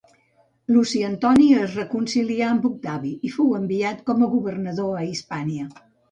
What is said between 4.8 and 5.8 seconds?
a Hispània.